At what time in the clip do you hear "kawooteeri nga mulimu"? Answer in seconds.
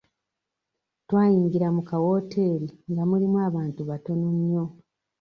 1.89-3.37